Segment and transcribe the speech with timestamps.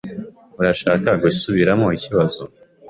[0.59, 2.41] Urashaka gusubiramo ikibazo?